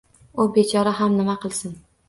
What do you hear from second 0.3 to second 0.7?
U